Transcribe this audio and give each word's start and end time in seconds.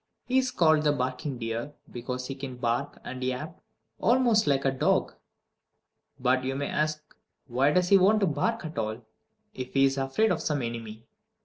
He 0.25 0.39
is 0.39 0.49
called 0.49 0.81
the 0.81 0.91
barking 0.91 1.37
deer, 1.37 1.73
because 1.91 2.25
he 2.25 2.33
can 2.33 2.55
bark 2.57 2.99
or 3.05 3.11
yap 3.11 3.61
almost 3.99 4.47
like 4.47 4.65
a 4.65 4.71
dog. 4.71 5.13
But, 6.19 6.43
you 6.43 6.55
may 6.55 6.69
ask, 6.69 7.15
why 7.45 7.71
does 7.71 7.89
he 7.89 7.99
want 7.99 8.19
to 8.21 8.25
bark 8.25 8.65
at 8.65 8.79
all, 8.79 9.05
if 9.53 9.75
he 9.75 9.85
is 9.85 9.99
afraid 9.99 10.31
of 10.31 10.41
some 10.41 10.63
enemy? 10.63 11.05